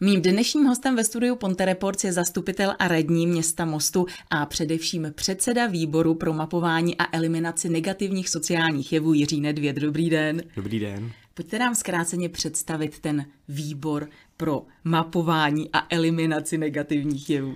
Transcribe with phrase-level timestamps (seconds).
[0.00, 5.12] Mým dnešním hostem ve studiu Ponte Reports je zastupitel a radní města Mostu a především
[5.14, 9.76] předseda výboru pro mapování a eliminaci negativních sociálních jevů Jiří Nedvěd.
[9.76, 10.42] Dobrý den.
[10.56, 11.12] Dobrý den.
[11.34, 17.54] Pojďte nám zkráceně představit ten výbor pro mapování a eliminaci negativních jevů.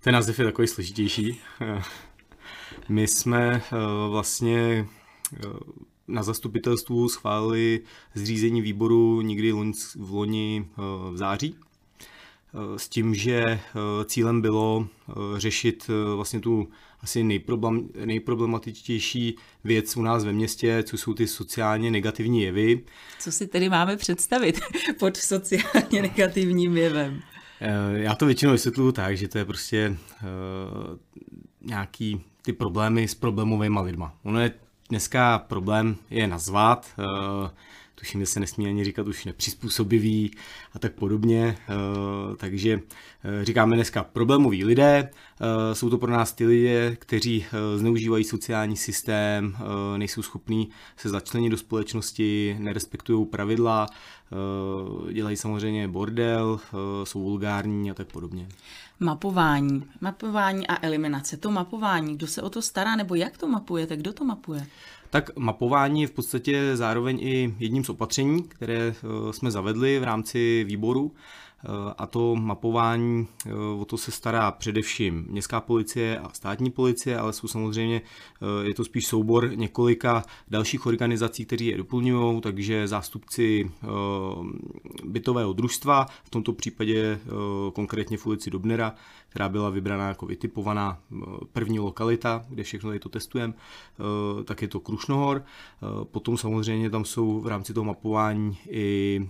[0.00, 1.40] Ten název je takový složitější.
[2.88, 3.76] My jsme eh,
[4.08, 4.86] vlastně
[5.34, 5.46] eh,
[6.08, 7.80] na zastupitelstvu schválili
[8.14, 9.52] zřízení výboru někdy
[9.96, 11.56] v loni eh, v září
[12.76, 13.60] s tím, že
[14.04, 14.88] cílem bylo
[15.36, 16.68] řešit vlastně tu
[17.00, 22.84] asi nejproblem, nejproblematičtější věc u nás ve městě, co jsou ty sociálně negativní jevy.
[23.18, 24.60] Co si tedy máme představit
[24.98, 27.22] pod sociálně negativním jevem?
[27.92, 29.96] Já to většinou vysvětluju tak, že to je prostě
[31.60, 34.14] nějaký ty problémy s problémovými lidma.
[34.22, 34.52] Ono je
[34.88, 36.94] dneska problém je nazvat,
[38.02, 40.30] tuším, že se nesmí ani říkat už nepřizpůsobivý
[40.72, 41.56] a tak podobně.
[41.68, 42.80] Eh, takže
[43.24, 48.76] eh, říkáme dneska problémoví lidé, eh, jsou to pro nás ty lidé, kteří zneužívají sociální
[48.76, 49.56] systém,
[49.96, 53.86] nejsou schopní se začlenit do společnosti, nerespektují pravidla,
[55.12, 56.60] dělají samozřejmě bordel,
[57.04, 58.48] jsou vulgární a tak podobně.
[59.00, 59.84] Mapování.
[60.00, 61.36] Mapování a eliminace.
[61.36, 64.66] To mapování, kdo se o to stará, nebo jak to mapujete, kdo to mapuje?
[65.12, 70.04] Tak mapování je v podstatě zároveň i jedním z opatření, které eh, jsme zavedli v
[70.04, 71.12] rámci výboru.
[71.64, 77.18] Eh, a to mapování, eh, o to se stará především městská policie a státní policie,
[77.18, 82.88] ale jsou samozřejmě, eh, je to spíš soubor několika dalších organizací, kteří je doplňují, takže
[82.88, 83.70] zástupci
[85.04, 87.18] bytového družstva, v tomto případě
[87.72, 88.94] konkrétně v ulici Dobnera,
[89.28, 90.98] která byla vybraná jako vytipovaná
[91.52, 93.54] první lokalita, kde všechno tady to testujeme,
[94.44, 95.44] tak je to Krušnohor.
[96.04, 99.20] Potom samozřejmě tam jsou v rámci toho mapování i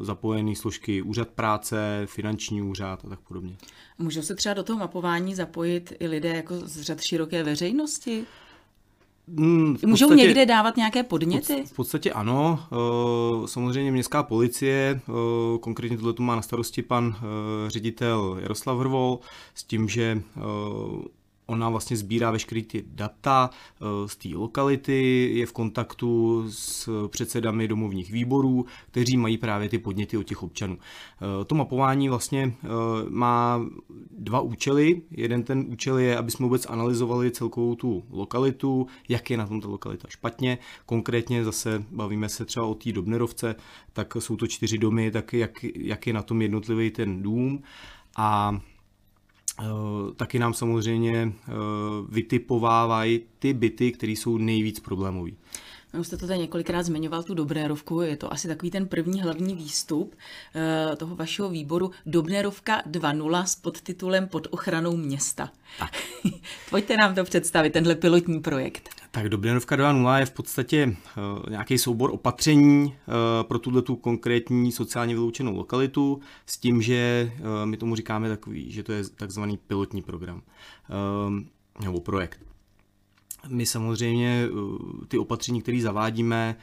[0.00, 3.56] zapojené složky úřad práce, finanční úřad a tak podobně.
[3.98, 8.26] Můžou se třeba do toho mapování zapojit i lidé jako z řad široké veřejnosti?
[9.28, 11.64] Hmm, podstatě, Můžou někde dávat nějaké podněty?
[11.66, 12.58] V podstatě ano.
[12.72, 15.12] Eh, samozřejmě městská policie, eh,
[15.58, 19.18] konkrétně tohle tu má na starosti pan eh, ředitel Jaroslav Hrvol,
[19.54, 20.22] s tím, že
[21.52, 27.68] Ona vlastně sbírá veškeré ty data eh, z té lokality, je v kontaktu s předsedami
[27.68, 30.78] domovních výborů, kteří mají právě ty podněty od těch občanů.
[30.78, 32.68] Eh, to mapování vlastně eh,
[33.08, 33.60] má
[34.10, 35.02] dva účely.
[35.10, 39.60] Jeden ten účel je, aby jsme vůbec analyzovali celkovou tu lokalitu, jak je na tom
[39.60, 40.58] ta lokalita špatně.
[40.86, 43.54] Konkrétně zase bavíme se třeba o té Dobnerovce,
[43.92, 47.62] tak jsou to čtyři domy, tak jak, jak je na tom jednotlivý ten dům.
[48.16, 48.60] A
[50.16, 51.52] taky nám samozřejmě eh,
[52.08, 55.30] vytipovávají ty byty, které jsou nejvíc problémové.
[55.98, 59.54] Už jste to tady několikrát zmiňoval, tu Dobnérovku, je to asi takový ten první hlavní
[59.54, 60.14] výstup
[60.88, 61.90] uh, toho vašeho výboru.
[62.06, 65.50] Dobnérovka 2.0 s podtitulem Pod ochranou města.
[65.78, 65.90] Tak.
[66.70, 69.01] Pojďte nám to představit, tenhle pilotní projekt.
[69.14, 72.94] Tak Dobřenovka 2.0 je v podstatě uh, nějaký soubor opatření uh,
[73.48, 78.70] pro tuhle tu konkrétní sociálně vyloučenou lokalitu s tím, že uh, my tomu říkáme takový,
[78.70, 80.42] že to je takzvaný pilotní program
[81.84, 82.40] nebo projekt.
[83.48, 84.48] My samozřejmě
[85.08, 86.56] ty opatření, které zavádíme,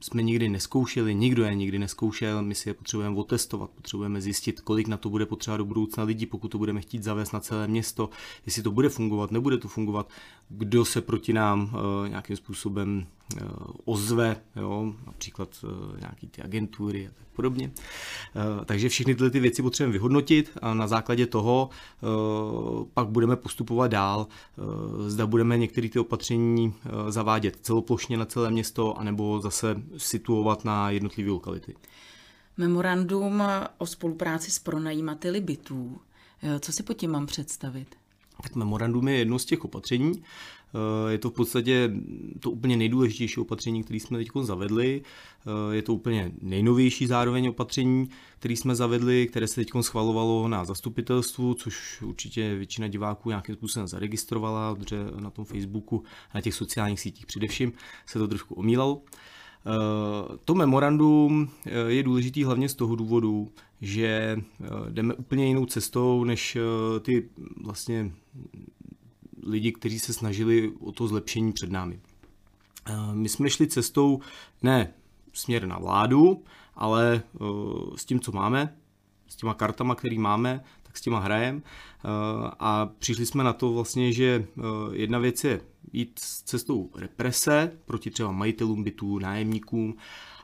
[0.00, 4.88] jsme nikdy neskoušeli, nikdo je nikdy neskoušel, my si je potřebujeme otestovat, potřebujeme zjistit, kolik
[4.88, 8.10] na to bude potřeba do budoucna lidí, pokud to budeme chtít zavést na celé město,
[8.46, 10.08] jestli to bude fungovat, nebude to fungovat,
[10.48, 11.76] kdo se proti nám
[12.08, 13.17] nějakým způsobem Eh,
[13.84, 17.70] ozve, jo, například eh, nějaký ty agentury a tak podobně.
[17.74, 21.70] Eh, takže všechny tyhle ty věci potřebujeme vyhodnotit a na základě toho
[22.94, 24.26] pak budeme postupovat dál.
[25.06, 26.74] Zda budeme některé ty opatření
[27.08, 31.74] zavádět celoplošně na celé město, anebo zase situovat na jednotlivé lokality.
[32.56, 33.42] Memorandum
[33.78, 36.00] o spolupráci s pronajímateli bytů.
[36.60, 37.96] Co si pod tím mám představit?
[38.42, 40.22] Tak memorandum je jedno z těch opatření.
[40.74, 41.90] Eh, je to v podstatě
[42.40, 45.02] to úplně nejdůležitější opatření, které jsme teď zavedli.
[45.46, 48.08] Eh, je to úplně nejnovější zároveň opatření,
[48.38, 53.88] které jsme zavedli, které se teď schvalovalo na zastupitelstvu, což určitě většina diváků nějakým způsobem
[53.88, 56.04] zaregistrovala, protože na tom Facebooku
[56.34, 57.72] na těch sociálních sítích především
[58.06, 59.02] se to trošku omílalo.
[59.66, 61.50] Eh, to memorandum
[61.86, 64.36] je důležitý hlavně z toho důvodu, že
[64.90, 66.58] jdeme úplně jinou cestou než
[67.02, 67.28] ty
[67.62, 68.12] vlastně
[69.42, 72.00] lidi, kteří se snažili o to zlepšení před námi.
[72.86, 74.20] Eh, my jsme šli cestou
[74.62, 74.94] ne
[75.32, 76.44] směr na vládu,
[76.74, 77.44] ale eh,
[77.96, 78.76] s tím, co máme,
[79.28, 81.62] s těma kartama, který máme, tak s těma hrajem
[82.58, 84.46] a přišli jsme na to vlastně, že
[84.92, 85.60] jedna věc je
[85.92, 89.96] jít s cestou represe proti třeba majitelům bytů, nájemníkům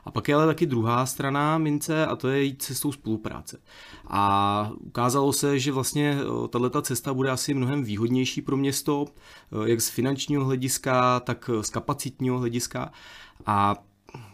[0.05, 3.57] a pak je ale taky druhá strana mince a to je jít cestou spolupráce.
[4.07, 9.69] A ukázalo se, že vlastně eh, tato cesta bude asi mnohem výhodnější pro město, eh,
[9.69, 12.91] jak z finančního hlediska, tak z kapacitního hlediska.
[13.45, 13.75] A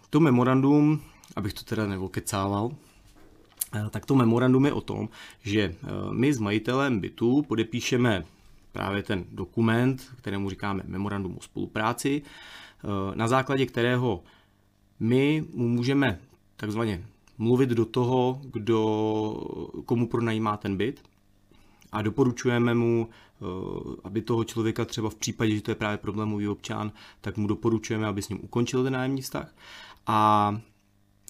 [0.09, 1.01] to memorandum,
[1.35, 2.71] abych to teda nevokecával,
[3.75, 5.09] eh, tak to memorandum je o tom,
[5.43, 5.75] že
[6.11, 8.25] my s majitelem bytu podepíšeme
[8.71, 12.21] právě ten dokument, kterému říkáme memorandum o spolupráci,
[13.15, 14.23] na základě kterého
[15.01, 16.19] my mu můžeme
[16.55, 17.05] takzvaně
[17.37, 18.81] mluvit do toho, kdo,
[19.85, 21.01] komu pronajímá ten byt
[21.91, 23.45] a doporučujeme mu, eh,
[24.03, 28.07] aby toho člověka třeba v případě, že to je právě problémový občan, tak mu doporučujeme,
[28.07, 29.55] aby s ním ukončil ten nájemní vztah.
[30.07, 30.61] A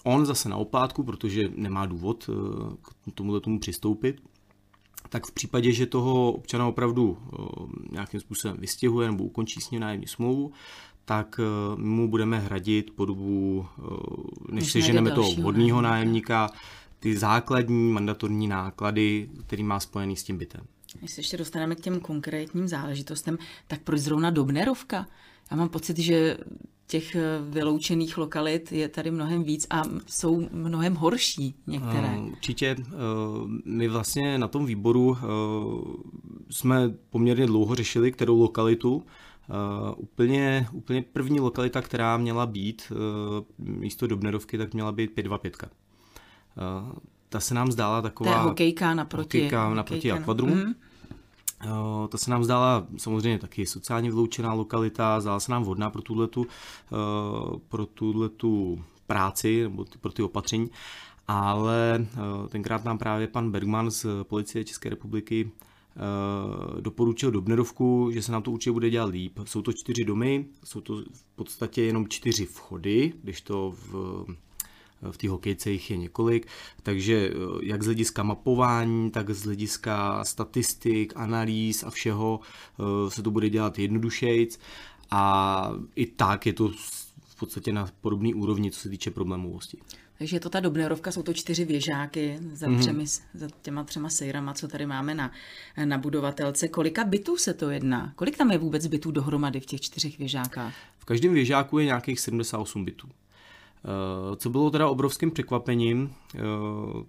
[0.03, 2.33] on zase na oplátku, protože nemá důvod eh,
[2.81, 4.21] k tomuhle tomu přistoupit,
[5.09, 7.37] tak v případě, že toho občana opravdu eh,
[7.91, 10.51] nějakým způsobem vystěhuje nebo ukončí s ním nájemní smlouvu,
[11.05, 13.81] tak eh, mu budeme hradit po dobu, eh,
[14.51, 16.49] než seženeme toho vhodného nájemníka,
[16.99, 20.61] ty základní mandatorní náklady, který má spojený s tím bytem.
[20.99, 23.37] Když se ještě dostaneme k těm konkrétním záležitostem,
[23.67, 25.07] tak proč zrovna Dobnerovka?
[25.51, 26.37] Já mám pocit, že
[26.87, 32.19] těch eh, vyloučených lokalit je tady mnohem víc a jsou mnohem horší některé.
[32.31, 32.75] Určitě.
[33.65, 35.17] My vlastně na tom výboru
[36.49, 39.03] jsme poměrně dlouho řešili, kterou lokalitu
[39.51, 42.97] Uh, úplně, úplně první lokalita, která měla být uh,
[43.67, 45.71] místo Dobnerovky, tak měla být 525.
[46.57, 46.93] Uh,
[47.29, 48.31] ta se nám zdála taková...
[48.31, 49.37] To je hokejka naproti.
[49.37, 50.55] Hokejka naproti akvadrumu.
[50.55, 50.63] Mm.
[50.63, 56.01] Uh, ta se nám zdála samozřejmě taky sociálně vyloučená lokalita, zdála se nám vhodná pro
[56.01, 60.71] tuhletu, uh, pro tuhletu práci nebo pro ty opatření,
[61.27, 62.05] ale
[62.41, 65.70] uh, tenkrát nám právě pan Bergman z policie České republiky Eh,
[66.79, 69.39] doporučil Dobnerovku, že se nám to určitě bude dělat líp.
[69.43, 74.25] Jsou to čtyři domy, jsou to v podstatě jenom čtyři vchody, když to v
[75.11, 76.47] v té hokejce jich je několik,
[76.83, 83.23] takže eh, jak z hlediska mapování, tak z hlediska statistik, analýz a všeho eh, se
[83.23, 84.59] to bude dělat jednodušejc
[85.11, 86.71] a i tak je to
[87.25, 89.77] v podstatě na podobné úrovni, co se týče problémovosti.
[90.21, 92.79] Takže je to ta Dobnerovka, jsou to čtyři věžáky za, mm-hmm.
[92.79, 95.31] třemi, za těma třema sejrama, co tady máme na,
[95.85, 96.67] na budovatelce.
[96.67, 98.13] Kolika bytů se to jedná?
[98.15, 100.73] Kolik tam je vůbec bytů dohromady v těch čtyřech věžákách?
[100.97, 103.09] V každém věžáku je nějakých 78 bytů.
[103.09, 106.39] Eh, co bylo teda obrovským překvapením, eh,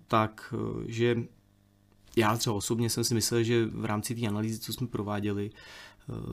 [0.09, 1.17] tak eh, že
[2.17, 5.51] já třeba osobně jsem si myslel, že v rámci té analýzy, co jsme prováděli,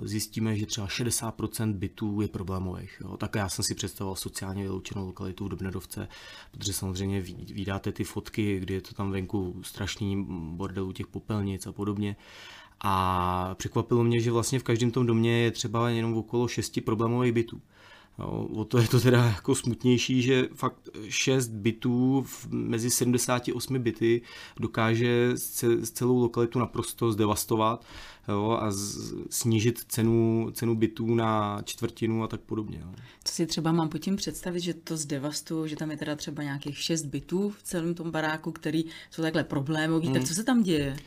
[0.04, 3.02] zjistíme, že třeba 60% bytů je problémových.
[3.02, 3.18] Jo.
[3.18, 6.08] Tak já jsem si představoval sociálně vyloučenou lokalitu v Dobnedovce,
[6.52, 7.22] protože samozřejmě
[7.54, 10.26] vydáte ty fotky, kdy je to tam venku strašný
[10.56, 12.16] bordel těch popelnic a podobně.
[12.82, 17.34] A překvapilo mě, že vlastně v každém tom domě je třeba jenom okolo šesti problémových
[17.34, 17.62] bytů.
[18.20, 24.22] No, o to je to teda jako smutnější, že fakt 6 bytů mezi 78 byty
[24.60, 25.34] dokáže
[25.94, 27.86] celou lokalitu naprosto zdevastovat
[28.28, 32.80] jo, a z, snížit cenu, cenu bytů na čtvrtinu a tak podobně.
[32.82, 32.92] Jo.
[33.24, 36.44] Co si třeba mám pod tím představit, že to zdevastuje, že tam je teda třeba
[36.44, 40.14] nějakých 6 bytů v celém tom baráku, který jsou takhle problémový, hmm.
[40.14, 40.98] tak co se tam děje?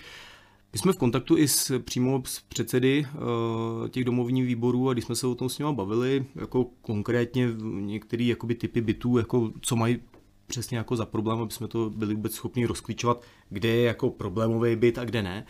[0.72, 5.04] My jsme v kontaktu i s, přímo s předsedy uh, těch domovních výborů a když
[5.04, 7.48] jsme se o tom s nimi bavili, jako konkrétně
[7.80, 9.98] některé jakoby typy bytů, jako co mají
[10.46, 14.76] přesně jako za problém, aby jsme to byli vůbec schopni rozklíčovat, kde je jako problémový
[14.76, 15.46] byt a kde ne,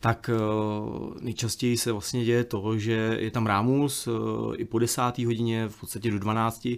[0.00, 5.26] tak uh, nejčastěji se vlastně děje to, že je tam rámus uh, i po desáté
[5.26, 6.74] hodině, v podstatě do 12, uh,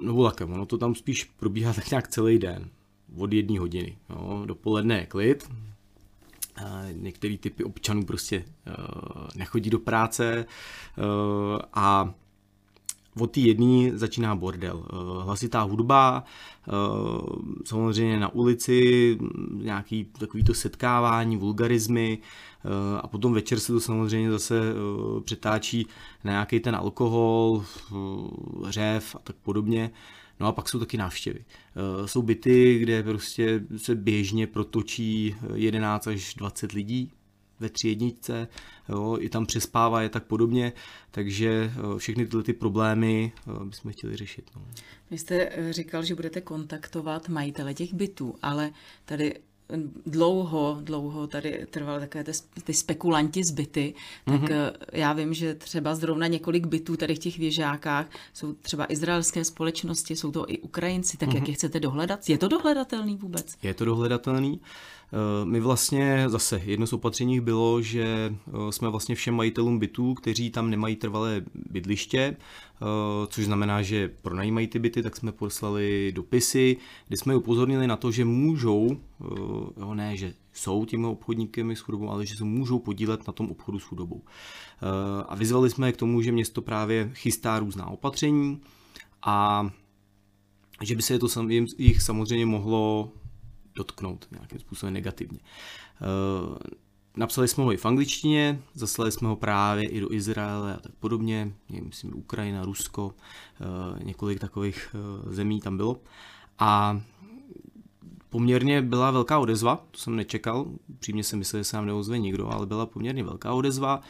[0.00, 2.70] nebo lakem, ono to tam spíš probíhá tak nějak celý den,
[3.16, 3.96] od jedné hodiny.
[4.10, 4.42] Jo.
[4.46, 5.48] Dopoledne je klid,
[6.92, 8.72] některé typy občanů prostě eh,
[9.36, 10.46] nechodí do práce
[10.98, 11.02] eh,
[11.74, 12.14] a
[13.20, 14.84] od té jedné začíná bordel.
[14.84, 16.24] Eh, hlasitá hudba,
[17.64, 19.18] samozřejmě na ulici,
[19.52, 22.18] nějaký takovýto setkávání, vulgarizmy
[23.00, 24.60] a potom večer se to samozřejmě zase
[25.24, 25.86] přetáčí
[26.24, 27.64] na nějaký ten alkohol,
[28.68, 29.90] řev a tak podobně.
[30.40, 31.44] No a pak jsou taky návštěvy.
[31.44, 37.12] Eh, jsou byty, kde prostě se běžně protočí 11 až 20 lidí
[37.60, 38.48] ve tři jedničce,
[38.88, 40.72] jo, i tam přespává je tak podobně,
[41.10, 44.50] takže eh, všechny tyhle ty problémy eh, bychom chtěli řešit.
[44.56, 44.62] No.
[45.10, 48.70] Vy jste říkal, že budete kontaktovat majitele těch bytů, ale
[49.04, 49.34] tady
[50.06, 52.32] dlouho, dlouho tady trvaly takové ty,
[52.64, 54.72] ty spekulanti zbyty, tak mm-hmm.
[54.92, 60.16] já vím, že třeba zrovna několik bytů tady v těch věžákách jsou třeba izraelské společnosti,
[60.16, 61.34] jsou to i Ukrajinci, tak mm-hmm.
[61.34, 61.50] jak mhm.
[61.50, 62.28] je chcete dohledat?
[62.28, 63.56] Je to dohledatelný vůbec?
[63.62, 64.60] Je to dohledatelný.
[65.44, 68.34] My vlastně zase jedno z opatření bylo, že
[68.70, 72.36] jsme vlastně všem majitelům bytů, kteří tam nemají trvalé bydliště,
[73.28, 76.76] což znamená, že pronajímají ty byty, tak jsme poslali dopisy,
[77.08, 78.96] kde jsme upozornili na to, že můžou,
[79.76, 83.50] jo, ne, že jsou těmi obchodníky s chudobou, ale že se můžou podílet na tom
[83.50, 84.22] obchodu s chudobou.
[85.28, 88.60] A vyzvali jsme je k tomu, že město právě chystá různá opatření
[89.22, 89.66] a
[90.82, 91.28] že by se to
[91.78, 93.12] jich samozřejmě mohlo
[93.74, 95.38] dotknout nějakým způsobem negativně.
[95.42, 96.58] Eh,
[97.16, 100.92] napsali jsme ho i v angličtině, zaslali jsme ho právě i do Izraele a tak
[100.92, 101.52] podobně,
[101.82, 103.14] myslím Ukrajina, Rusko,
[103.60, 106.00] eh, několik takových eh, zemí tam bylo.
[106.58, 107.00] A
[108.28, 110.66] poměrně byla velká odezva, to jsem nečekal,
[110.98, 114.00] přímě jsem myslel, že se nám neozve nikdo, ale byla poměrně velká odezva.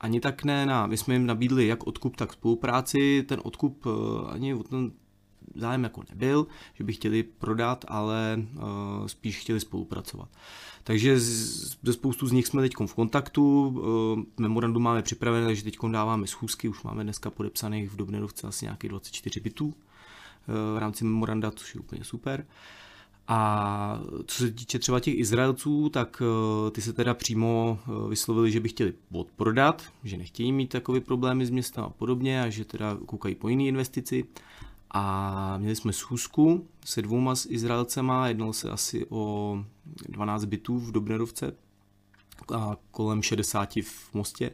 [0.00, 3.86] Ani tak ne, na, my jsme jim nabídli jak odkup, tak spolupráci, ten odkup
[4.30, 4.90] ani od ten
[5.54, 10.28] zájem jako nebyl, že by chtěli prodat, ale uh, spíš chtěli spolupracovat.
[10.84, 11.20] Takže
[11.82, 16.26] ze spoustu z nich jsme teď v kontaktu, uh, memorandum máme připravené, takže teď dáváme
[16.26, 19.72] schůzky, už máme dneska podepsaných v Dobnerovce asi nějakých 24 bytů uh,
[20.74, 22.46] v rámci memoranda, což je úplně super.
[23.30, 26.22] A co se týče třeba těch Izraelců, tak
[26.72, 27.78] ty se teda přímo
[28.08, 32.48] vyslovili, že by chtěli odprodat, že nechtějí mít takové problémy s městem a podobně a
[32.48, 34.24] že teda koukají po jiné investici.
[34.90, 39.64] A měli jsme schůzku se dvouma s Izraelcema, jednalo se asi o
[40.08, 41.52] 12 bytů v Dobnerovce
[42.54, 44.50] a kolem 60 v Mostě.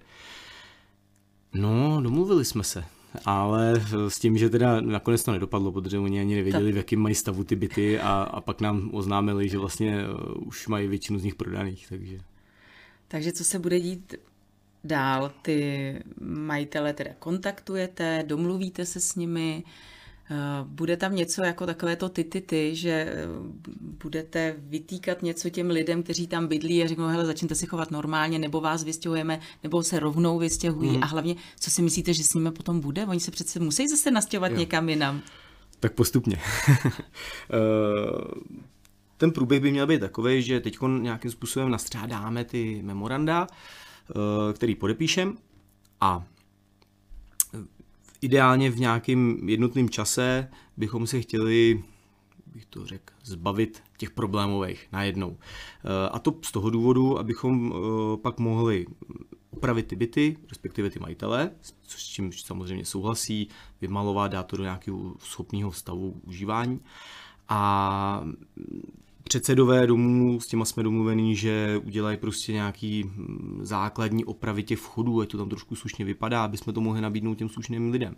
[1.54, 2.84] No, domluvili jsme se,
[3.24, 7.14] ale s tím, že teda nakonec to nedopadlo, protože oni ani nevěděli, v jakém mají
[7.14, 11.24] stavu ty byty a, a pak nám oznámili, že vlastně uh, už mají většinu z
[11.24, 12.18] nich prodaných, takže...
[13.08, 14.14] Takže co se bude dít
[14.84, 15.32] dál?
[15.42, 19.64] Ty majitele teda kontaktujete, domluvíte se s nimi,
[20.64, 23.26] bude tam něco jako takové to ty, ty, ty, že eh,
[24.02, 28.38] budete vytýkat něco těm lidem, kteří tam bydlí a řeknou, hele, začněte si chovat normálně,
[28.38, 30.96] nebo vás vystěhujeme, nebo se rovnou vystěhují.
[30.96, 31.02] Mm.
[31.02, 33.06] A hlavně, co si myslíte, že s nimi potom bude?
[33.06, 34.58] Oni se přece musí zase nastěhovat jo.
[34.58, 35.20] někam jinam.
[35.80, 36.40] Tak postupně.
[37.50, 38.40] Eh,
[39.16, 43.46] ten průběh by měl být takový, že teď nějakým způsobem nastřádáme ty memoranda,
[44.54, 45.36] který podepíšem
[46.00, 46.24] a
[48.24, 51.82] ideálně v nějakém jednotném čase bychom se chtěli
[52.54, 55.36] bych to řekl, zbavit těch problémových najednou.
[55.38, 58.86] Eh, a to z toho důvodu, abychom eh, pak mohli
[59.50, 61.50] upravit ty byty, respektive ty majitele,
[61.82, 63.48] což s čím samozřejmě souhlasí,
[63.80, 66.80] vymalovat, dát to do nějakého schopného stavu užívání.
[67.48, 68.24] A
[69.24, 75.20] předsedové domů, s těma jsme domluvení, že udělají prostě nějaký hm, základní opravy těch vchodů,
[75.20, 78.16] ať to tam trošku slušně vypadá, aby jsme to mohli nabídnout těm slušným lidem.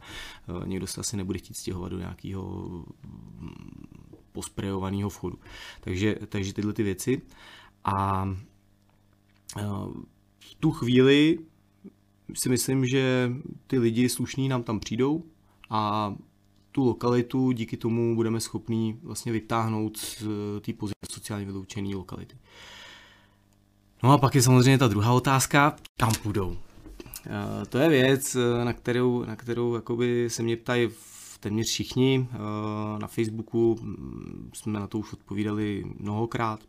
[0.48, 2.68] Eh, někdo se asi nebude chtít stěhovat do nějakého
[3.04, 3.50] hm,
[4.32, 5.38] posprejovaného vchodu.
[5.80, 7.22] Takže, takže tyhle ty věci.
[7.84, 8.28] A
[9.58, 9.62] eh,
[10.38, 11.38] v tu chvíli
[12.34, 13.32] si myslím, že
[13.66, 15.24] ty lidi slušní nám tam přijdou
[15.70, 16.14] a
[16.76, 22.36] tu lokalitu díky tomu budeme schopni vlastně vytáhnout z eh, té pozice sociálně vyloučené lokality.
[24.02, 26.56] No a pak je samozřejmě ta druhá otázka, kam půjdou.
[27.26, 30.88] Eh, to je věc, eh, na kterou, na kterou jakoby se mě ptají
[31.40, 32.28] téměř všichni.
[32.98, 36.60] Na Facebooku mm, jsme na to už odpovídali mnohokrát.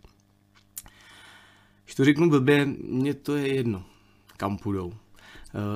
[1.83, 3.83] Když to řeknu blbě, mně to je jedno,
[4.37, 4.93] kam půjdou.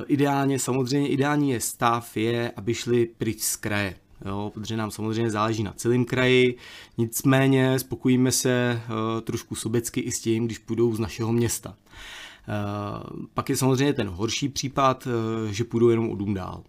[0.07, 3.95] Ideálně, samozřejmě ideální je stav je, aby šli pryč z kraje
[4.25, 6.58] jo, protože nám samozřejmě záleží na celém kraji,
[6.98, 11.70] nicméně spokojíme se uh, trošku sobecky i s tím, když půjdou z našeho města.
[11.70, 16.63] Uh, pak je samozřejmě ten horší případ, uh, že půjdou jenom o dům dál.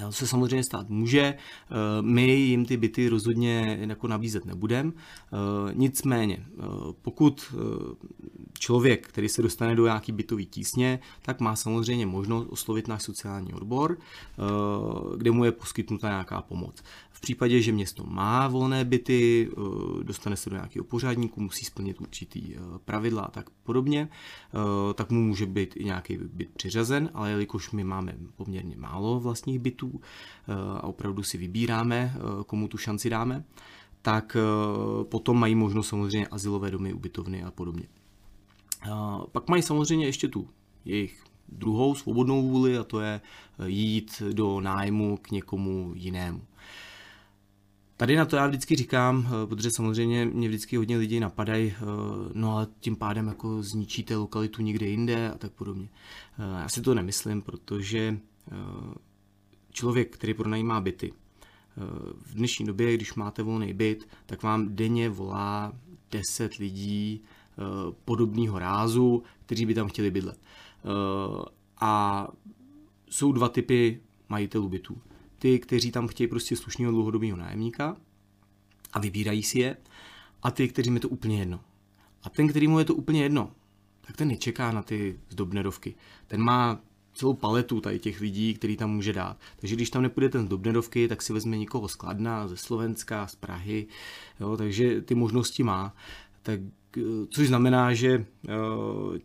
[0.00, 1.34] To se samozřejmě stát může,
[2.00, 4.92] my jim ty byty rozhodně jako nabízet nebudeme.
[5.72, 6.46] Nicméně,
[7.02, 7.54] pokud
[8.60, 13.54] člověk, který se dostane do nějaký bytový tísně, tak má samozřejmě možnost oslovit náš sociální
[13.54, 14.42] odbor, eh,
[15.16, 16.82] kde mu je poskytnuta nějaká pomoc.
[17.10, 22.00] V případě, že město má volné byty, eh, dostane se do nějakého pořádníku, musí splnit
[22.00, 24.08] určitý eh, pravidla a tak podobně,
[24.94, 29.58] tak mu může být i nějaký byt přiřazen, ale jelikož my máme poměrně málo vlastních
[29.58, 30.00] bytů
[30.76, 32.14] a opravdu si vybíráme,
[32.46, 33.44] komu tu šanci dáme,
[34.02, 34.36] tak
[35.02, 37.99] potom mají možnost samozřejmě asilové domy, ubytovny a podobně.
[39.32, 40.48] Pak mají samozřejmě ještě tu
[40.84, 43.20] jejich druhou svobodnou vůli a to je
[43.58, 46.42] eh, jít do nájmu k někomu jinému.
[47.96, 51.84] Tady na to já vždycky říkám, eh, protože samozřejmě mě vždycky hodně lidí napadají, eh,
[52.34, 55.88] no ale tím pádem jako zničíte lokalitu někde jinde a tak podobně.
[56.38, 58.18] Já si to nemyslím, protože
[59.70, 61.12] člověk, který pronajímá byty,
[62.22, 65.72] v dnešní době, když máte volný byt, tak vám denně volá
[66.10, 67.22] 10 lidí
[68.04, 70.40] podobného rázu, kteří by tam chtěli bydlet.
[71.80, 72.28] A
[73.10, 74.98] jsou dva typy majitelů bytů.
[75.38, 77.96] Ty, kteří tam chtějí prostě slušného dlouhodobého nájemníka
[78.92, 79.76] a vybírají si je,
[80.42, 81.60] a ty, kteří je to úplně jedno.
[82.22, 83.50] A ten, který mu je to úplně jedno,
[84.06, 85.94] tak ten nečeká na ty zdobnerovky.
[86.26, 86.80] Ten má
[87.14, 89.36] celou paletu tady těch lidí, který tam může dát.
[89.56, 93.26] Takže když tam nepůjde ten z Dobnerovky, tak si vezme někoho z Kladna, ze Slovenska,
[93.26, 93.86] z Prahy,
[94.40, 95.94] jo, takže ty možnosti má.
[96.42, 96.60] Tak,
[97.30, 99.16] což znamená, že uh,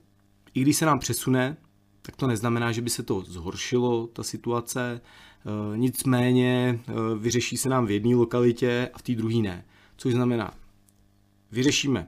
[0.54, 1.58] i když se nám přesune,
[2.02, 5.02] tak to neznamená, že by se to zhoršilo, ta situace.
[5.44, 6.80] Uh, nicméně
[7.20, 9.66] vyřeší se nám v jedné lokalitě a v té druhé ne.
[9.98, 10.54] Což znamená,
[11.52, 12.08] vyřešíme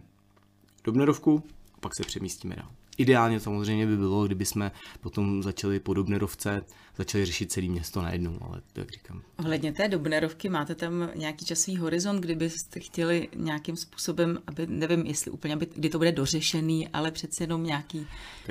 [0.83, 2.71] Dobnerovku a pak se přemístíme dál.
[2.97, 6.61] Ideálně samozřejmě by bylo, kdyby jsme potom začali po Dobnerovce,
[6.97, 9.21] začali řešit celé město najednou, ale to jak říkám.
[9.39, 15.31] Ohledně té Dobnerovky, máte tam nějaký časový horizont, kdybyste chtěli nějakým způsobem, aby, nevím, jestli
[15.31, 18.07] úplně, aby, kdy to bude dořešený, ale přeci jenom nějaký...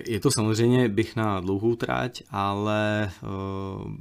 [0.06, 3.92] Je to samozřejmě bych na dlouhou tráť, ale uh,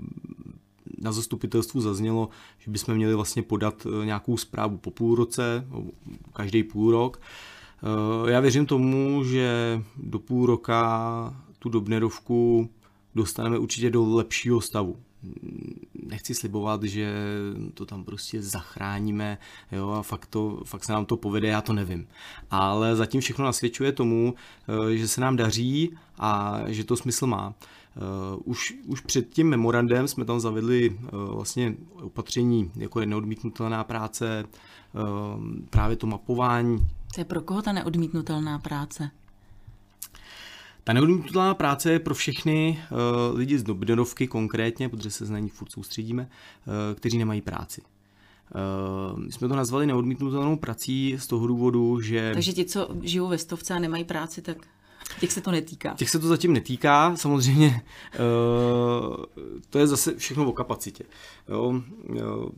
[0.98, 5.68] na zastupitelstvu zaznělo, že bychom měli vlastně podat eh, nějakou zprávu po půl roce,
[6.34, 7.55] každý půl rok, Eh,
[8.28, 12.70] já věřím tomu, že do půl roka tu Dobnerovku
[13.16, 14.98] dostaneme určitě do lepšího stavu.
[16.06, 17.14] Nechci slibovat, že
[17.74, 19.38] to tam prostě zachráníme
[19.72, 22.08] jo, a fakt, to, fakt se nám to povede, já to nevím.
[22.52, 24.34] Ale zatím všechno nasvědčuje tomu,
[24.68, 27.54] eh, že se nám daří a že to smysl má.
[27.62, 28.00] Eh,
[28.44, 34.46] už, už před tím memorandem jsme tam zavedli vlastně opatření jako neodmítnutelná práce,
[35.70, 39.10] právě to mapování to je pro koho ta neodmítnutelná práce?
[40.84, 45.50] Ta neodmítnutelná práce je pro všechny uh, lidi z Dobdenovky konkrétně, protože se na ní
[45.50, 47.82] furt soustředíme, uh, kteří nemají práci.
[47.82, 52.32] Uh, my jsme to nazvali neodmítnutelnou prací z toho důvodu, že...
[52.34, 54.58] Takže ti, co žijou ve stovce a nemají práci, tak
[55.20, 55.94] těch se to netýká.
[55.94, 57.82] Těch se to zatím netýká, samozřejmě
[58.20, 59.26] uh,
[59.70, 61.04] to je zase všechno o kapacitě.
[61.50, 61.68] Jo?
[61.68, 62.50] Uh,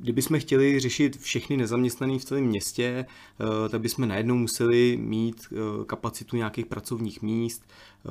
[0.00, 3.06] kdybychom chtěli řešit všechny nezaměstnané v celém městě,
[3.40, 8.08] eh, tak bychom najednou museli mít eh, kapacitu nějakých pracovních míst, eh,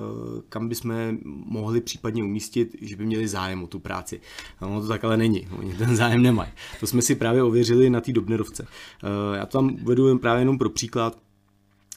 [0.50, 4.21] kam bychom mohli případně umístit, že by měli zájem o tu práci.
[4.62, 6.52] Ono to tak ale není, oni ten zájem nemají.
[6.80, 8.67] To jsme si právě ověřili na té Dobnerovce.
[9.36, 11.26] Já to tam uvedu právě jenom pro příklad.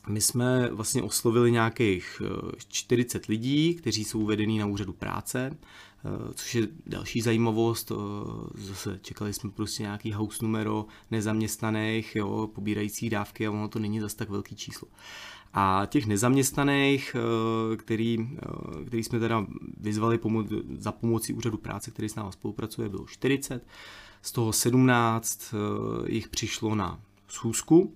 [0.08, 2.22] My jsme vlastně oslovili nějakých
[2.68, 5.56] 40 lidí, kteří jsou uvedení na úřadu práce.
[6.04, 7.92] Eh, což je další zajímavost.
[7.92, 7.94] Eh,
[8.54, 14.00] zase čekali jsme prostě nějaký house numero nezaměstnaných, jo, pobírajících dávky a ono to není
[14.00, 14.88] zase tak velký číslo.
[15.52, 18.30] A těch nezaměstnaných, eh, který,
[18.86, 23.66] který jsme teda vyzvali pomo- za pomocí úřadu práce, který s námi spolupracuje, bylo 40.
[24.22, 25.54] Z toho 17
[26.06, 27.94] jich přišlo na schůzku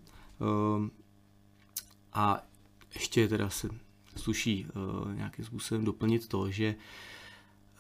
[2.15, 2.47] a
[2.95, 3.69] ještě teda se
[4.17, 4.67] sluší
[5.15, 6.75] nějakým způsobem doplnit to, že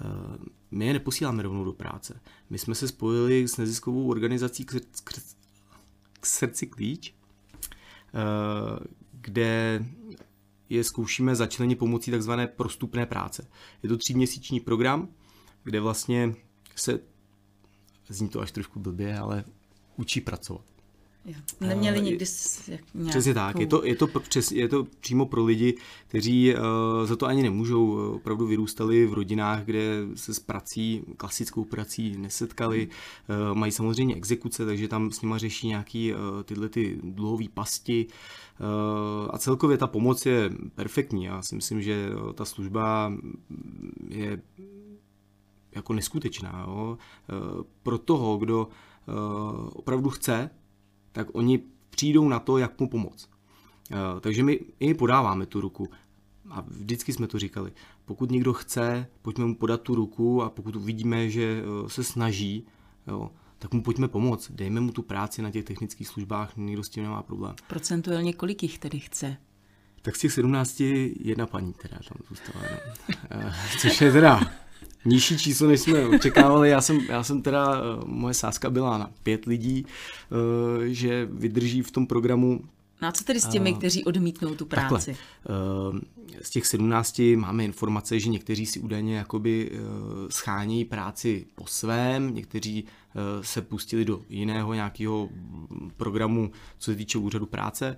[0.01, 0.39] Eh,
[0.71, 2.21] my je neposíláme rovnou do práce.
[2.51, 4.75] My jsme se spojili s neziskovou organizací k,
[6.21, 9.85] k srdci klíč, eh, kde
[10.69, 13.49] je zkoušíme začlenit pomocí takzvané prostupné práce.
[13.83, 15.09] Je to tříměsíční program,
[15.65, 16.35] kde vlastně
[16.77, 17.01] se,
[18.09, 19.45] zní to až trošku blbě, ale
[19.97, 20.65] učí pracovat.
[21.27, 21.35] Jo.
[21.61, 22.79] Neměli nikdy nějakou...
[23.09, 25.77] Přesně tak, je to, je, to, přes, je to přímo pro lidi,
[26.09, 26.61] kteří uh,
[27.05, 32.89] za to ani nemůžou, opravdu vyrůstali v rodinách, kde se s prací, klasickou prací nesetkali,
[33.51, 38.07] uh, mají samozřejmě exekuce, takže tam s nima řeší nějaký uh, tyhle ty dluhové pasti
[38.07, 41.25] uh, a celkově ta pomoc je perfektní.
[41.25, 43.13] Já si myslím, že ta služba
[44.09, 44.43] je
[45.75, 46.65] jako neskutečná.
[46.67, 46.99] Jo?
[47.83, 48.69] Pro toho, kdo
[49.73, 50.51] opravdu chce
[51.15, 53.29] tak oni přijdou na to, jak mu pomoct.
[53.93, 55.89] Eh, takže my i podáváme tu ruku.
[56.51, 57.73] A vždycky jsme to říkali.
[58.05, 62.67] Pokud někdo chce, pojďme mu podat tu ruku a pokud uvidíme, že eh, se snaží,
[63.07, 64.51] jo, tak mu pojďme pomoct.
[64.51, 67.55] Dejme mu tu práci na těch technických službách, nikdo s tím nemá problém.
[67.67, 69.37] Procentuálně kolik jich tedy chce?
[70.03, 70.81] Tak z těch 17
[71.21, 72.65] jedna paní teda tam zůstala.
[72.71, 72.79] No.
[73.31, 74.41] Eh, což je teda
[75.05, 76.71] nižší číslo, než jsme očekávali.
[76.71, 81.83] Já jsem, já jsem teda, eh, moje sázka byla na pět lidí, eh, že vydrží
[81.83, 82.61] v tom programu
[83.05, 85.17] No a co tedy s těmi, uh, kteří odmítnou tu práci?
[85.45, 85.99] Takhle, uh,
[86.43, 89.79] z těch 17 máme informace, že někteří si údajně jakoby uh,
[90.29, 95.29] schání práci po svém, někteří uh, se pustili do jiného nějakého
[95.97, 97.97] programu, co se týče úřadu práce.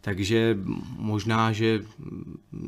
[0.00, 0.58] Takže
[0.96, 1.84] možná, že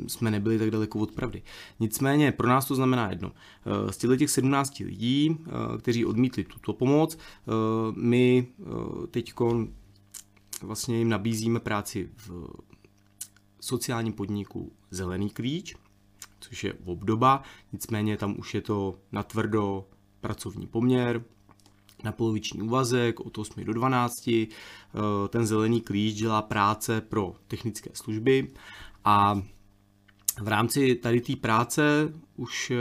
[0.07, 1.43] jsme nebyli tak daleko od pravdy.
[1.81, 3.33] Nicméně pro nás to znamená jedno.
[3.91, 5.39] Z těch 17 lidí,
[5.79, 7.19] kteří odmítli tuto pomoc,
[7.97, 8.47] my
[9.11, 9.33] teď
[10.63, 12.47] vlastně jim nabízíme práci v
[13.61, 15.77] sociálním podniku Zelený klíč,
[16.41, 17.43] což je obdoba,
[17.73, 19.89] nicméně tam už je to natvrdo
[20.21, 21.25] pracovní poměr,
[22.05, 24.29] na poloviční úvazek od 8 do 12.
[24.29, 24.49] Eh,
[25.29, 28.49] ten zelený klíč dělá práce pro technické služby
[29.05, 29.43] a
[30.41, 32.77] v rámci tady té práce už eh,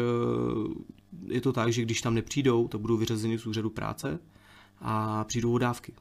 [1.27, 4.19] je to tak, že když tam nepřijdou, tak budou vyřazeny z úřadu práce
[4.79, 5.93] a přijdou dávky.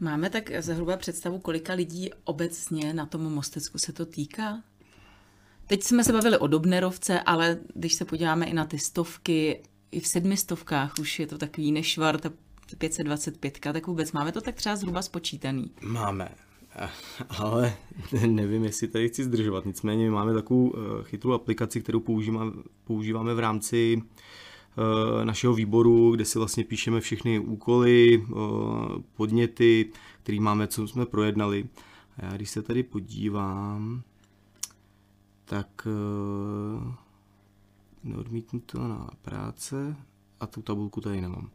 [0.00, 4.62] Máme tak zhruba představu, kolika lidí obecně na tom Mostecku se to týká?
[5.66, 10.00] Teď jsme se bavili o Dobnerovce, ale když se podíváme i na ty stovky, i
[10.00, 12.30] v sedmistovkách už je to takový nešvar, ta
[12.78, 15.70] 525, tak vůbec máme to tak třeba zhruba spočítaný?
[15.82, 16.28] Máme,
[17.28, 17.76] ale
[18.26, 19.66] nevím, jestli tady chci zdržovat.
[19.66, 22.52] Nicméně máme takovou eh, chytrou aplikaci, kterou používáme,
[22.84, 24.08] používáme v rámci eh,
[25.24, 28.34] našeho výboru, kde si vlastně píšeme všechny úkoly, eh,
[29.14, 29.90] podněty,
[30.22, 31.68] které máme, co jsme projednali.
[32.16, 34.02] A já když se tady podívám,
[35.44, 35.88] tak
[38.04, 39.96] neodmítnutelná práce,
[40.40, 41.50] a tu tabulku tady nemám.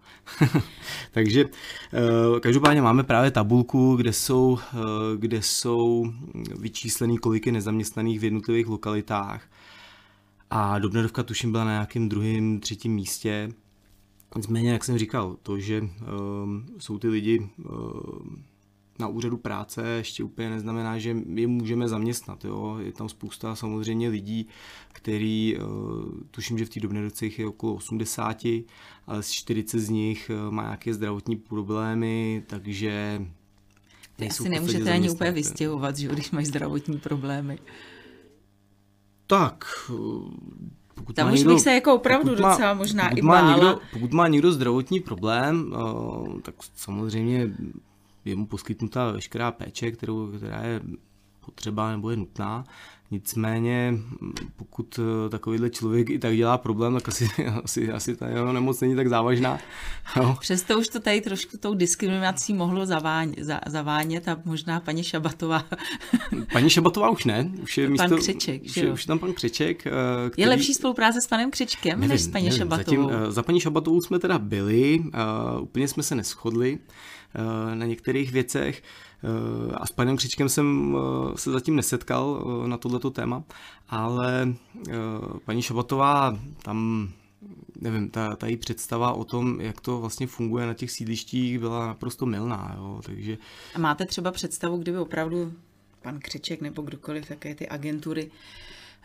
[1.11, 4.77] Takže eh, každopádně máme právě tabulku, kde jsou, eh,
[5.17, 6.05] kde jsou
[6.59, 9.41] vyčíslený kolik je nezaměstnaných v jednotlivých lokalitách.
[10.55, 13.49] A Dobnerovka tuším byla na nějakém druhém, třetím místě.
[14.35, 18.43] Nicméně, jak jsem říkal, to, že um, jsou ty lidi um,
[18.99, 22.45] na úřadu práce ještě úplně neznamená, že je můžeme zaměstnat.
[22.45, 22.77] Jo?
[22.79, 24.47] Je tam spousta samozřejmě lidí,
[24.91, 25.59] který, eh,
[26.31, 28.63] tuším, že v té dobné je okolo 80,
[29.07, 33.21] ale z 40 z nich má nějaké zdravotní problémy, takže
[34.29, 37.59] Asi nemůžete ani úplně vystěhovat, že když máš zdravotní problémy.
[39.27, 39.93] Tak, eh,
[40.95, 43.41] pokud Tam už někdo, bych se jako opravdu má, docela možná pokud i bála.
[43.41, 45.73] Má někdo, pokud má někdo zdravotní problém,
[46.41, 47.51] tak samozřejmě
[48.25, 50.81] je mu poskytnuta veškerá péče, kterou, která je
[51.45, 52.63] potřeba nebo je nutná.
[53.13, 53.93] Nicméně,
[54.55, 54.99] pokud
[55.29, 57.27] takovýhle člověk i tak dělá problém, tak asi,
[57.63, 59.59] asi, asi ta jeho nemoc není tak závažná.
[60.17, 60.37] No.
[60.39, 65.65] Přesto už to tady trošku tou diskriminací mohlo zaváň, za, zavánět a možná paní Šabatová.
[66.53, 67.51] Paní Šabatová už ne.
[67.63, 69.79] Už je místo, pan Křeček, už, je, už je tam pan Křeček.
[69.79, 69.91] Který...
[70.37, 72.59] Je lepší spolupráce s panem Křečkem nevím, než s paní nevím.
[72.59, 73.09] Šabatovou?
[73.09, 76.79] Zatím, za paní Šabatovou jsme teda byli, uh, úplně jsme se neschodli.
[77.35, 78.83] Eh, na některých věcech.
[79.23, 83.43] Eh, a s panem Křičkem jsem eh, se zatím nesetkal na tohleto téma,
[83.89, 84.53] ale
[85.45, 87.09] paní Šabatová tam
[87.81, 91.87] nevím, ta, ta její představa o tom, jak to vlastně funguje na těch sídlištích, byla
[91.87, 92.75] naprosto milná.
[92.77, 93.37] Jo, takže...
[93.75, 95.53] A máte třeba představu, kdyby opravdu
[96.01, 98.31] pan Křiček nebo kdokoliv, jaké ty agentury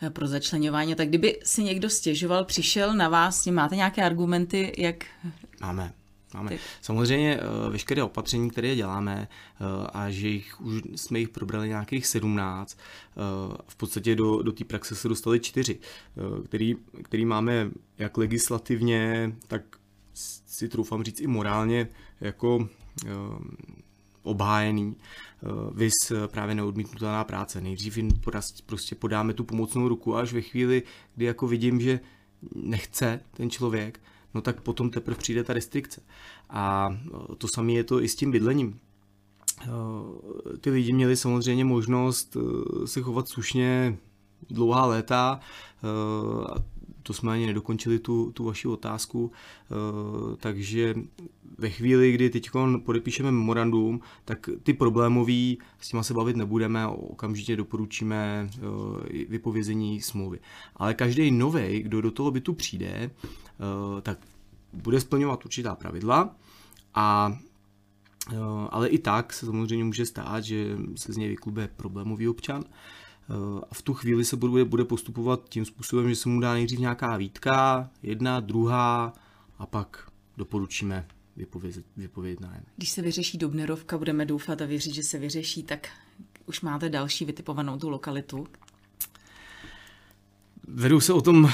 [0.09, 5.05] pro začlenování, tak kdyby si někdo stěžoval, přišel na vás, máte nějaké argumenty, jak...
[5.61, 5.93] Máme.
[6.35, 6.51] Máme.
[6.51, 6.59] Ty.
[6.81, 9.29] Samozřejmě uh, veškeré opatření, které děláme
[9.61, 12.79] uh, a že jich už jsme jich probrali nějakých 17,
[13.49, 15.79] uh, v podstatě do, do té praxe se dostali čtyři,
[16.45, 19.63] který, který máme jak legislativně, tak
[20.47, 21.89] si troufám říct i morálně
[22.21, 22.69] jako
[24.23, 24.97] obhájený.
[25.75, 25.93] Vys
[26.27, 27.61] právě neodmítnutelná práce.
[27.61, 28.11] Nejdřív jim
[28.67, 30.83] prostě podáme tu pomocnou ruku až ve chvíli,
[31.15, 32.01] kdy jako vidím, že
[32.55, 34.01] nechce ten člověk,
[34.39, 36.01] no tak potom teprve přijde ta restrikce.
[36.51, 36.89] A
[37.33, 38.79] e, to samé je to i s tím bydlením.
[39.63, 39.69] E,
[40.59, 43.99] ty lidi měli samozřejmě možnost e, se chovat slušně
[44.51, 45.41] dlouhá léta,
[47.09, 49.33] to jsme ani nedokončili tu, tu vaši otázku,
[50.37, 50.95] takže
[51.59, 52.51] ve chvíli, kdy teď
[52.85, 58.51] podepíšeme memorandum, tak ty problémový, s těma se bavit nebudeme, okamžitě doporučíme
[59.29, 60.39] vypovězení smlouvy.
[60.77, 63.11] Ale každý nový, kdo do toho bytu přijde,
[63.59, 64.19] Eh, tak
[64.73, 66.37] bude splňovat určitá pravidla
[66.95, 67.39] a
[68.33, 68.37] eh,
[68.71, 72.73] ale i tak se samozřejmě může stát, že se z něj vyklube problémový občan eh,
[73.71, 76.79] a v tu chvíli se bude, bude postupovat tím způsobem, že se mu dá nejdřív
[76.79, 79.13] nějaká výtka, jedna, druhá
[79.59, 81.07] a pak doporučíme
[81.97, 82.65] vypovědět, nájem.
[82.77, 85.89] Když se vyřeší Dobnerovka, budeme doufat a věřit, že se vyřeší, tak
[86.47, 88.47] už máte další vytipovanou tu lokalitu,
[90.71, 91.51] Vedou se o tom uh,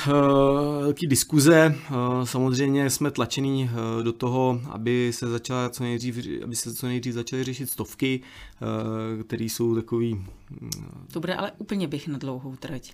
[0.80, 1.78] velké diskuze.
[1.90, 6.86] Uh, samozřejmě jsme tlačení uh, do toho, aby se začala co nejdřív, aby se co
[6.86, 10.14] nejdřív začaly řešit stovky, uh, které jsou takový...
[10.14, 10.68] Uh,
[11.12, 12.92] to bude ale úplně běh na dlouhou trať.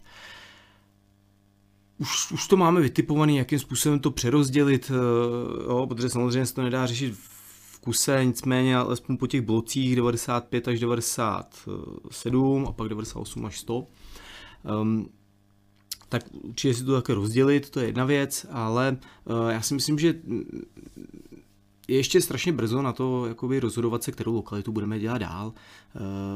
[1.98, 4.96] Už, už to máme vytipovaný, jakým způsobem to přerozdělit, uh,
[5.62, 10.68] jo, protože samozřejmě se to nedá řešit v kuse, nicméně alespoň po těch blocích 95
[10.68, 13.86] až 97 a pak 98 až 100.
[14.80, 15.08] Um,
[16.10, 19.98] tak určitě si to také rozdělit, to je jedna věc, ale uh, já si myslím,
[19.98, 20.14] že
[21.88, 25.52] je ještě strašně brzo na to jakoby rozhodovat se, kterou lokalitu budeme dělat dál.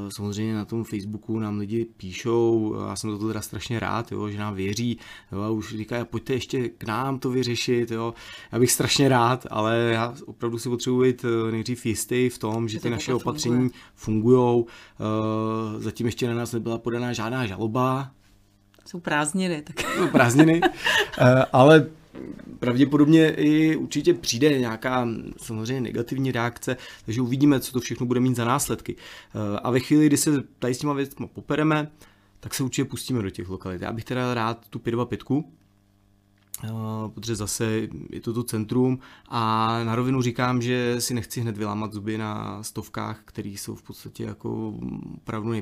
[0.08, 4.38] Samozřejmě na tom Facebooku nám lidi píšou, já jsem to teda strašně rád, jo, že
[4.38, 4.98] nám věří,
[5.32, 8.14] jo, a už říkají, pojďte ještě k nám to vyřešit, jo.
[8.52, 12.80] já bych strašně rád, ale já opravdu si potřebuji být nejdřív jistý v tom, že
[12.80, 14.64] ty naše opatření fungují.
[15.78, 18.10] Zatím ještě na nás nebyla podaná žádná žaloba,
[18.86, 19.62] jsou prázdniny.
[19.62, 19.80] Tak.
[19.96, 20.60] Jsou prázdniny,
[21.52, 21.86] ale
[22.58, 28.36] pravděpodobně i určitě přijde nějaká samozřejmě negativní reakce, takže uvidíme, co to všechno bude mít
[28.36, 28.96] za následky.
[28.96, 31.90] Eh, a ve chvíli, kdy se tady s těma věcmi popereme,
[32.40, 33.82] tak se určitě pustíme do těch lokalit.
[33.82, 35.44] Já bych teda rád tu 525,
[36.64, 36.68] eh,
[37.14, 41.92] protože zase je to to centrum a na rovinu říkám, že si nechci hned vylámat
[41.92, 44.74] zuby na stovkách, které jsou v podstatě jako
[45.16, 45.52] opravdu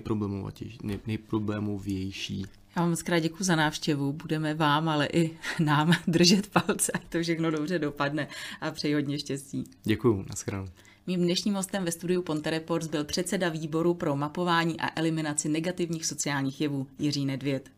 [1.07, 2.47] nejproblémovější.
[2.77, 4.13] Já vám moc krát děkuji za návštěvu.
[4.13, 8.29] Budeme vám, ale i nám držet palce, ať to všechno dobře dopadne
[8.61, 9.65] a přeji hodně štěstí.
[9.85, 10.69] Děkuji, naschledanou.
[11.07, 16.07] Mým dnešním hostem ve studiu Ponte Reports byl předseda výboru pro mapování a eliminaci negativních
[16.07, 17.71] sociálních jevů Jiří Nedvěd.